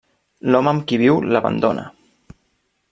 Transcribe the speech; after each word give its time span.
L'home 0.53 0.71
amb 0.71 0.85
qui 0.91 0.99
viu 1.03 1.21
l'abandona. 1.35 1.87